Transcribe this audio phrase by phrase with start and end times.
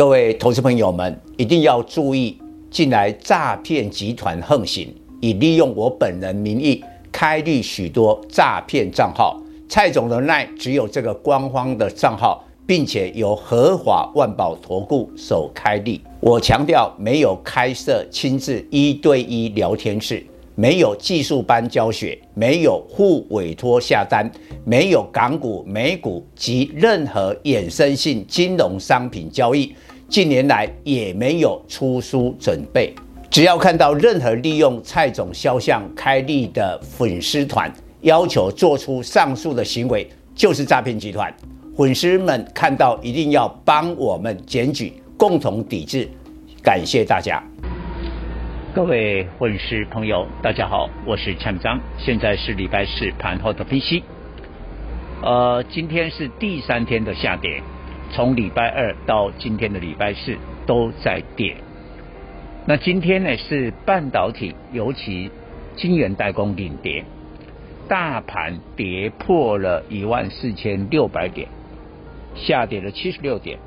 [0.00, 2.38] 各位投资朋友们一定要注意，
[2.70, 4.88] 近来诈骗集团横行，
[5.20, 9.38] 以利用我本人名义开立许多诈骗账号。
[9.68, 16.00] 蔡总的 LINE 只有这个官方的账号，并且由合法万宝投顾所开立。
[16.20, 20.24] 我强调，没有开设亲自一对一聊天室。
[20.60, 24.30] 没有技术班教学，没有互委托下单，
[24.62, 29.74] 没有港股、美股及任何衍生性金融商品交易。
[30.06, 32.94] 近年来也没有出书准备。
[33.30, 37.72] 只要看到任何利用蔡总肖像开立的粉丝团，
[38.02, 41.34] 要求做出上述的行为，就是诈骗集团。
[41.74, 46.06] 粉丝们看到一定要帮我们检举，共同抵制。
[46.62, 47.42] 感谢大家。
[48.72, 54.04] 各位粉丝朋友，大家好，我是蔡明彰，现在是礼拜四盘后的分析。
[55.22, 57.60] 呃，今天是第三天的下跌，
[58.12, 61.56] 从礼拜二到今天的礼拜四都在跌。
[62.64, 65.32] 那今天呢是半导体，尤其
[65.74, 67.04] 晶圆代工领跌，
[67.88, 71.48] 大盘跌破了一万四千六百点，
[72.36, 73.58] 下跌了七十六点。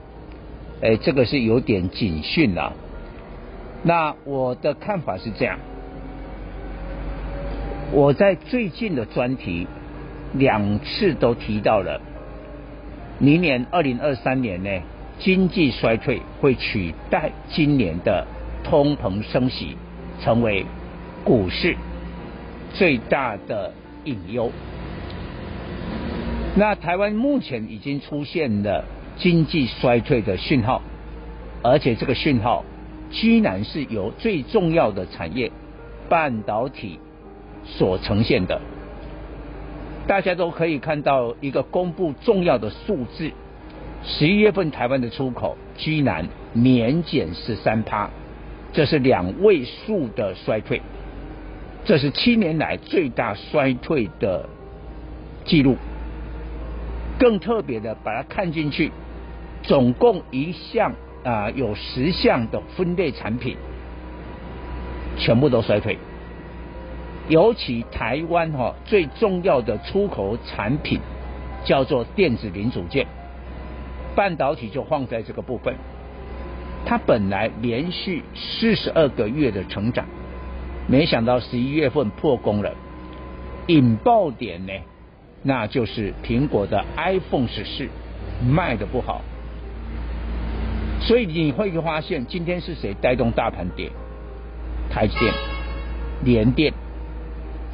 [0.81, 2.71] 哎，这个是有点警讯了。
[3.85, 5.59] 那我的看法是这样，
[7.91, 9.67] 我在最近的专题
[10.33, 11.99] 两次都提到了，
[13.19, 14.69] 明年二零二三年呢，
[15.19, 18.25] 经济衰退会取代今年的
[18.63, 19.75] 通膨升息，
[20.21, 20.65] 成为
[21.25, 21.75] 股市
[22.73, 23.73] 最大的
[24.05, 24.49] 隐忧。
[26.55, 28.85] 那台湾目前已经出现了
[29.17, 30.81] 经济衰退的讯号，
[31.61, 32.63] 而且这个讯号。
[33.13, 35.51] 居然是由最重要的产业
[36.09, 36.99] 半导体
[37.63, 38.59] 所呈现的，
[40.07, 43.31] 大家都可以看到一个公布重要的数字，
[44.03, 48.09] 十一月份台湾的出口居然年减十三趴，
[48.73, 50.81] 这是两位数的衰退，
[51.85, 54.49] 这是七年来最大衰退的
[55.45, 55.77] 记录。
[57.19, 58.91] 更特别的，把它看进去，
[59.61, 60.93] 总共一项。
[61.23, 63.55] 啊、呃，有十项的分类产品
[65.17, 65.97] 全部都衰退，
[67.29, 70.99] 尤其台湾哈、哦、最重要的出口产品
[71.63, 73.07] 叫做电子零组件，
[74.15, 75.75] 半导体就放在这个部分，
[76.85, 80.05] 它本来连续四十二个月的成长，
[80.87, 82.73] 没想到十一月份破功了，
[83.67, 84.73] 引爆点呢，
[85.41, 87.87] 那就是苹果的 iPhone 十四
[88.45, 89.21] 卖的不好。
[91.05, 93.91] 所以你会发现，今天是谁带动大盘跌？
[94.89, 95.33] 台积电、
[96.23, 96.73] 联电、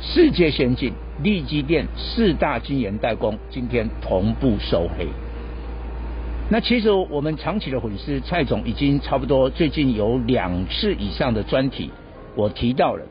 [0.01, 5.07] 世界先进、力积电四大晶圆代工今天同步收黑。
[6.49, 11.91] 那其实我们长期的粉丝蔡总已经差不多最近有两次以上的专题，
[12.35, 13.05] 我提到了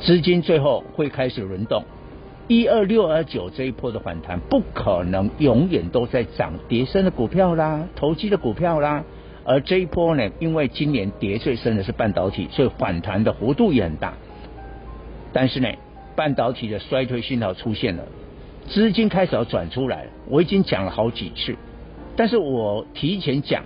[0.00, 1.84] 资金最后会开始轮动。
[2.50, 9.04] 一二六二九这一波的反弹不可能永远都在涨跌深的股票啦，投机的股票啦。
[9.44, 14.14] 而这一波呢，因为今年跌最深的是半导体，所以反弹的幅度也很大。
[15.32, 15.68] 但是呢，
[16.16, 18.02] 半导体的衰退信号出现了，
[18.66, 20.08] 资金开始要转出来。
[20.26, 21.54] 我已经讲了好几次，
[22.16, 23.62] 但是我提前讲，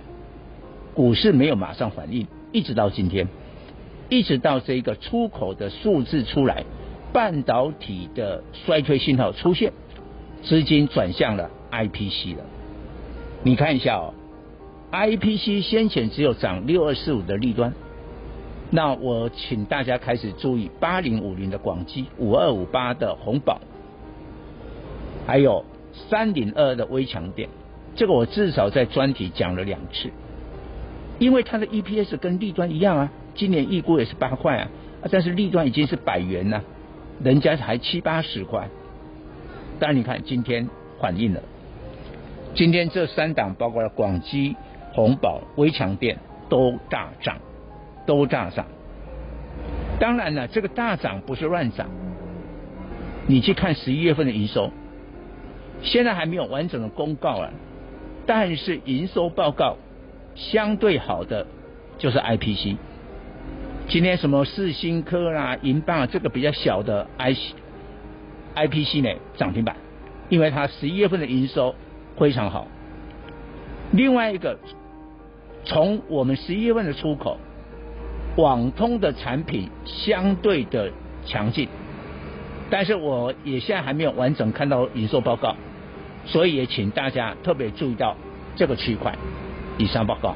[0.93, 3.27] 股市没有马上反应，一直到今天，
[4.09, 6.63] 一直到这个出口的数字出来。
[7.15, 9.71] 半导体的衰退信号出现，
[10.43, 12.43] 资金转向了 IPC 了。
[13.41, 14.13] 你看一下哦
[14.91, 17.73] ，IPC 先前只有涨六二四五的利端，
[18.69, 23.61] 那我请大家开始注意八零五零的广基，五二五八的红宝，
[25.25, 25.63] 还有
[26.09, 27.47] 三零二的微强电，
[27.95, 30.11] 这个我至少在专题讲了两次，
[31.17, 34.67] 因为它的 EPS 跟利端一样啊，今年预估也是八块啊，
[35.09, 36.61] 但是利端已经是百元了。
[37.23, 38.67] 人家才七八十块，
[39.79, 41.41] 但你看今天反应了，
[42.53, 44.55] 今天这三档包括了广基、
[44.93, 46.17] 鸿宝、微强电
[46.49, 47.37] 都大涨，
[48.05, 48.65] 都大涨。
[49.99, 51.89] 当然了，这个大涨不是乱涨，
[53.27, 54.71] 你去看十一月份的营收，
[55.81, 57.49] 现在还没有完整的公告啊，
[58.25, 59.77] 但是营收报告
[60.35, 61.47] 相对好的
[61.97, 62.75] 就是 IPC。
[63.87, 67.53] 今天什么世新科啦、银邦啊，这个比较小的 I C
[68.55, 69.75] I P C 呢涨停板，
[70.27, 71.75] 因为它十一月份的营收
[72.17, 72.67] 非常好。
[73.91, 74.57] 另外一个，
[75.65, 77.37] 从我们十一月份的出口，
[78.37, 80.91] 网通的产品相对的
[81.23, 81.69] 强劲，
[82.71, 85.55] 但是我也现在还没有完整看到营收报告，
[86.25, 88.17] 所以也请大家特别注意到
[88.55, 89.15] 这个区块。
[89.77, 90.35] 以上报告。